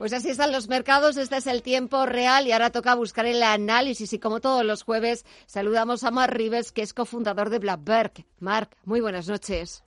[0.00, 3.42] Pues así están los mercados, este es el tiempo real y ahora toca buscar el
[3.42, 8.24] análisis y como todos los jueves saludamos a Mark Rives, que es cofundador de Blackberg.
[8.38, 9.84] Mark, muy buenas noches.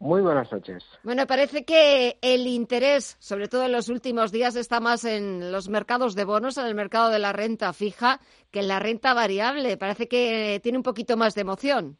[0.00, 0.84] Muy buenas noches.
[1.02, 5.70] Bueno, parece que el interés, sobre todo en los últimos días, está más en los
[5.70, 8.20] mercados de bonos, en el mercado de la renta fija,
[8.50, 9.78] que en la renta variable.
[9.78, 11.96] Parece que tiene un poquito más de emoción.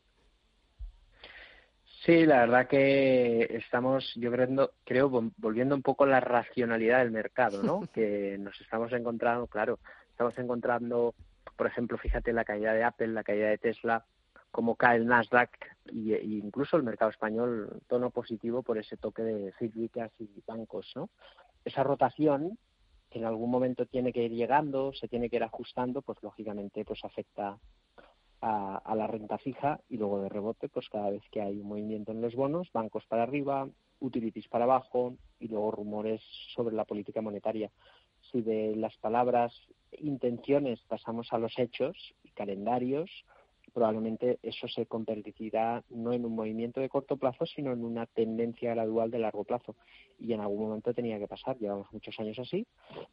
[2.05, 7.11] Sí, la verdad que estamos, yo creo, creo volviendo un poco a la racionalidad del
[7.11, 7.81] mercado, ¿no?
[7.95, 9.79] que nos estamos encontrando, claro,
[10.11, 11.15] estamos encontrando,
[11.57, 14.05] por ejemplo, fíjate la caída de Apple, la caída de Tesla,
[14.51, 15.51] cómo cae el Nasdaq
[15.87, 21.09] e incluso el mercado español tono positivo por ese toque de cíclicas y bancos, ¿no?
[21.65, 22.59] Esa rotación
[23.11, 26.85] que en algún momento tiene que ir llegando, se tiene que ir ajustando, pues lógicamente
[26.85, 27.57] pues afecta
[28.45, 32.13] a, la renta fija y luego de rebote, pues cada vez que hay un movimiento
[32.13, 33.69] en los bonos, bancos para arriba,
[34.01, 36.21] utilities para abajo y luego rumores
[36.55, 37.71] sobre la política monetaria.
[38.31, 39.55] Si de las palabras
[39.93, 43.11] intenciones pasamos a los hechos y calendarios,
[43.75, 48.71] probablemente eso se convertirá no en un movimiento de corto plazo, sino en una tendencia
[48.71, 49.75] gradual de largo plazo.
[50.19, 52.67] Y en algún momento tenía que pasar, llevamos muchos años así,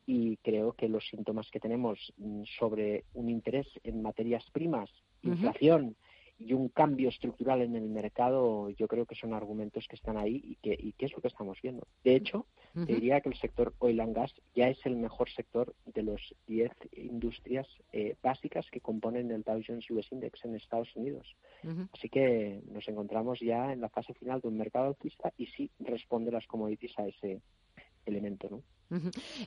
[0.06, 4.90] y creo que los síntomas que tenemos mm, sobre un interés en materias primas,
[5.24, 5.96] inflación
[6.38, 10.42] y un cambio estructural en el mercado, yo creo que son argumentos que están ahí
[10.44, 11.88] y que, y es lo que estamos viendo.
[12.04, 16.04] De hecho, diría que el sector oil and gas ya es el mejor sector de
[16.04, 21.36] los 10 industrias eh, básicas que componen el Dow Jones US Index en Estados Unidos.
[21.94, 25.70] Así que nos encontramos ya en la fase final de un mercado alcista y sí
[25.80, 27.42] responde las commodities a ese
[28.06, 28.64] elemento, ¿no?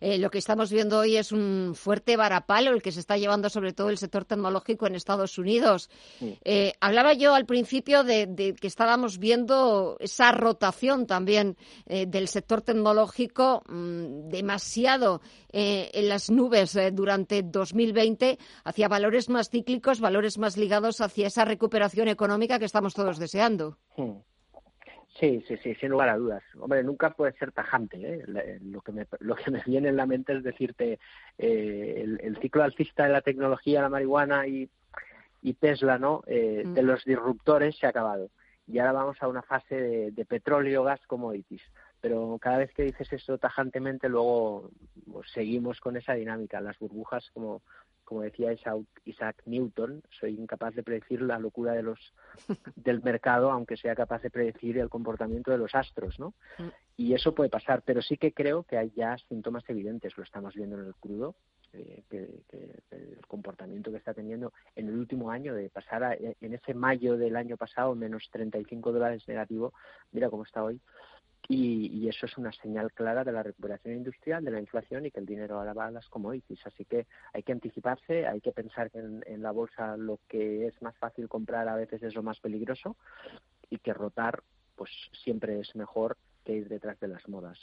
[0.01, 3.51] Eh, lo que estamos viendo hoy es un fuerte varapalo el que se está llevando
[3.51, 5.91] sobre todo el sector tecnológico en Estados Unidos.
[6.21, 12.63] Eh, hablaba yo al principio de, que estábamos viendo esa rotación también eh, del sector
[12.63, 15.21] tecnológico mm, demasiado
[15.57, 22.09] en las nubes durante 2020 hacia valores más cíclicos, valores más ligados hacia esa recuperación
[22.09, 23.79] económica que estamos todos deseando.
[23.95, 24.03] Sí,
[25.21, 26.43] sí, sí, sin lugar a dudas.
[26.59, 27.97] Hombre, nunca puede ser tajante.
[28.01, 28.59] ¿eh?
[28.63, 30.99] Lo, que me, lo que me viene en la mente es decirte,
[31.39, 34.69] eh, el, ciclo alcista de la tecnología, la marihuana y,
[35.43, 36.23] y Tesla, ¿no?
[36.27, 36.87] Eh, De mm.
[36.87, 38.31] los disruptores se ha acabado.
[38.67, 41.63] Y ahora vamos a una fase de, de petróleo, gas, commodities.
[42.01, 44.71] Pero cada vez que dices eso tajantemente, luego
[45.11, 46.61] pues, seguimos con esa dinámica.
[46.61, 47.63] Las burbujas, como,
[48.05, 48.53] como decía
[49.05, 51.99] Isaac Newton, soy incapaz de predecir la locura de los
[52.77, 56.35] del mercado, aunque sea capaz de predecir el comportamiento de los astros, ¿no?
[56.59, 56.69] Mm.
[56.97, 60.55] Y eso puede pasar, pero sí que creo que hay ya síntomas evidentes, lo estamos
[60.55, 61.35] viendo en el crudo,
[61.73, 62.45] eh, que,
[62.91, 67.17] el comportamiento que está teniendo en el último año, de pasar a, en ese mayo
[67.17, 69.73] del año pasado menos 35 dólares negativo,
[70.13, 70.81] mira cómo está hoy,
[71.49, 75.21] y, eso es una señal clara de la recuperación industrial, de la inflación y que
[75.21, 76.61] el dinero ahora va a las commodities.
[76.67, 80.81] Así que hay que anticiparse, hay que pensar que en, la bolsa lo que es
[80.81, 82.97] más fácil comprar a veces es lo más peligroso
[83.69, 84.43] y que rotar
[84.75, 84.91] pues
[85.23, 87.59] siempre es mejor que ir detrás de las modas.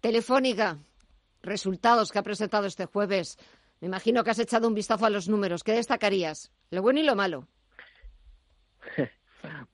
[0.00, 0.78] Telefónica,
[1.42, 3.36] resultados que ha presentado este jueves.
[3.80, 5.64] Me imagino que has echado un vistazo a los números.
[5.64, 6.52] ¿Qué destacarías?
[6.70, 7.48] Lo bueno y lo malo.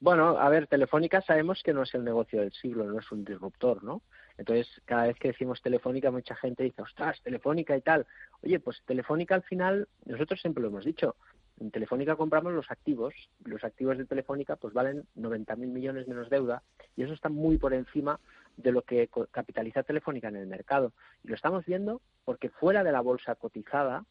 [0.01, 3.23] Bueno, a ver, Telefónica sabemos que no es el negocio del siglo, no es un
[3.23, 4.01] disruptor, ¿no?
[4.39, 8.07] Entonces, cada vez que decimos Telefónica, mucha gente dice, ostras, Telefónica y tal.
[8.43, 11.17] Oye, pues Telefónica al final, nosotros siempre lo hemos dicho,
[11.61, 13.13] en Telefónica compramos los activos,
[13.45, 16.63] los activos de Telefónica pues valen 90.000 millones menos deuda
[16.97, 18.19] y eso está muy por encima
[18.57, 20.95] de lo que capitaliza Telefónica en el mercado.
[21.23, 24.07] Y lo estamos viendo porque fuera de la bolsa cotizada,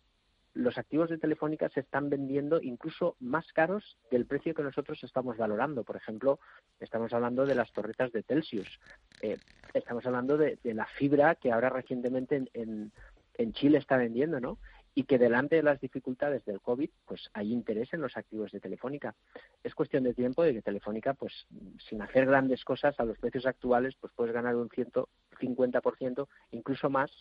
[0.53, 5.37] los activos de Telefónica se están vendiendo incluso más caros del precio que nosotros estamos
[5.37, 5.83] valorando.
[5.83, 6.39] Por ejemplo,
[6.79, 8.79] estamos hablando de las torretas de Telsius,
[9.21, 9.37] eh,
[9.73, 12.91] estamos hablando de, la fibra que ahora recientemente en,
[13.37, 14.57] en, Chile está vendiendo, ¿no?
[14.95, 18.59] Y que delante de las dificultades del COVID, pues hay interés en los activos de
[18.59, 19.15] Telefónica.
[19.63, 21.47] Es cuestión de tiempo de que Telefónica, pues
[21.87, 27.11] sin hacer grandes cosas a los precios actuales, pues puedes ganar un 150%, incluso más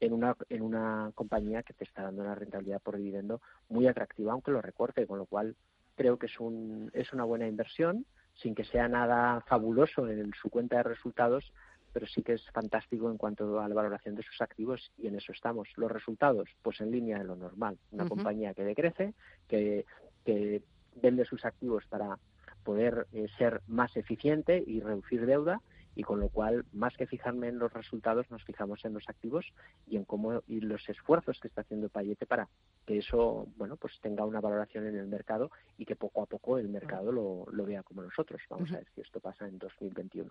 [0.00, 4.32] en una, en una compañía que te está dando una rentabilidad por dividendo muy atractiva,
[4.32, 5.56] aunque lo recorte, con lo cual
[5.94, 8.04] creo que es, un, es una buena inversión,
[8.34, 11.52] sin que sea nada fabuloso en su cuenta de resultados,
[11.92, 15.16] pero sí que es fantástico en cuanto a la valoración de sus activos y en
[15.16, 15.68] eso estamos.
[15.76, 17.78] Los resultados, pues en línea de lo normal.
[17.90, 19.14] Una compañía que decrece,
[19.48, 19.86] que,
[20.24, 20.62] que
[21.00, 22.18] vende sus activos para
[22.64, 25.62] poder eh, ser más eficiente y reducir deuda
[25.96, 29.46] y con lo cual más que fijarme en los resultados nos fijamos en los activos
[29.88, 32.48] y en cómo y los esfuerzos que está haciendo Payete para
[32.86, 36.58] que eso bueno pues tenga una valoración en el mercado y que poco a poco
[36.58, 38.40] el mercado lo, lo vea como nosotros.
[38.48, 40.30] Vamos a ver si esto pasa en 2021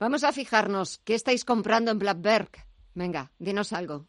[0.00, 0.98] vamos a fijarnos.
[1.04, 2.50] Qué estáis comprando en Blackberg
[2.94, 4.06] Venga, dinos algo.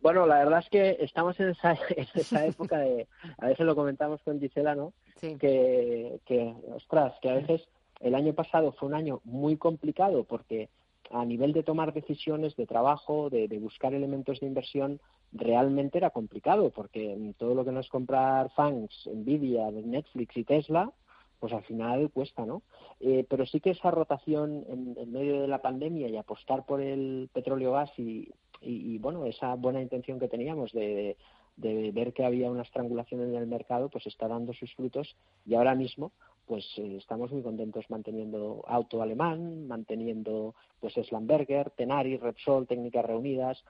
[0.00, 1.72] Bueno, la verdad es que estamos en esa,
[2.44, 4.92] época de, a veces lo comentamos con Gisela, ¿no?
[5.18, 7.66] Que, que, ostras, que a veces
[8.00, 10.68] el año pasado fue un año muy complicado porque
[11.10, 15.00] a nivel de tomar decisiones de trabajo, de, buscar elementos de inversión,
[15.32, 20.92] realmente era complicado, porque todo lo que no es comprar fans, Nvidia, Netflix y Tesla,
[21.40, 22.62] pues al final cuesta, ¿no?
[23.00, 27.28] Eh, pero sí que esa rotación en, medio de la pandemia y apostar por el
[27.32, 28.30] petróleo gas y,
[28.60, 31.16] y, bueno, esa buena intención que teníamos de,
[31.56, 35.54] de, ver que había una estrangulación en el mercado, pues está dando sus frutos y
[35.54, 36.12] ahora mismo
[36.46, 43.64] pues eh, estamos muy contentos manteniendo Auto Alemán, manteniendo pues Slamberger, Tenari, Repsol, Técnicas Reunidas,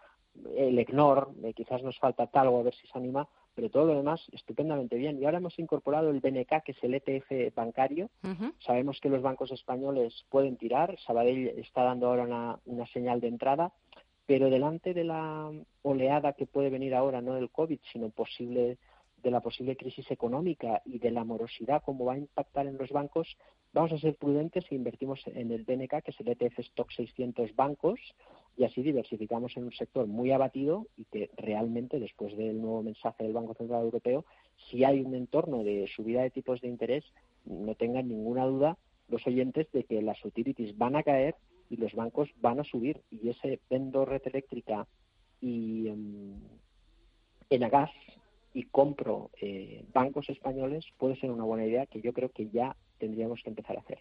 [0.56, 3.94] el EGNOR, eh, quizás nos falta Talgo a ver si se anima, pero todo lo
[3.94, 5.21] demás estupendamente bien.
[5.21, 8.11] Y ahora hemos incorporado el BNK, que es el ETF bancario.
[8.59, 13.29] Sabemos que los bancos españoles pueden tirar, Sabadell está dando ahora una, una señal de
[13.29, 13.73] entrada,
[14.26, 18.79] pero delante de la oleada que puede venir ahora, no del COVID, sino posible
[19.25, 22.91] de la posible crisis económica y de la morosidad, cómo va a impactar en los
[22.91, 23.37] bancos,
[23.73, 27.56] vamos a ser prudentes e invertimos en el BNK, que es el ETF Stock 600
[27.56, 27.99] bancos,
[28.56, 33.25] y así diversificamos en un sector muy abatido y que realmente, después del nuevo mensaje
[33.25, 34.26] del Banco Central Europeo,
[34.69, 37.05] si hay un entorno de subida de tipos de interés,
[37.47, 38.76] no tengan ninguna duda
[39.09, 41.35] los oyentes de que las utilities van a caer
[41.71, 43.00] y los bancos van a subir.
[43.11, 44.87] Y ese vendo red eléctrica
[45.41, 46.38] y um,
[47.50, 47.91] en gas
[48.54, 52.76] y compro eh, bancos españoles puede ser una buena idea que yo creo que ya
[52.98, 53.98] tendríamos que empezar a hacer.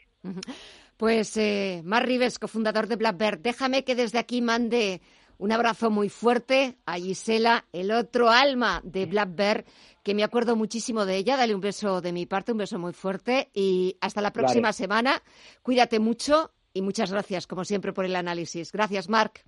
[0.96, 5.02] Pues eh, Mar Rives, cofundador de Blackbird, déjame que desde aquí mande
[5.40, 9.66] un abrazo muy fuerte a Gisela, el otro alma de Blackbird,
[10.04, 11.36] que me acuerdo muchísimo de ella.
[11.36, 15.22] Dale un beso de mi parte, un beso muy fuerte y hasta la próxima semana.
[15.64, 18.72] Cuídate mucho y muchas gracias, como siempre, por el análisis.
[18.72, 19.44] Gracias, Marc.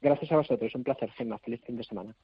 [0.00, 1.38] Gracias a vosotros, un placer, Gemma.
[1.38, 2.16] Feliz fin de semana.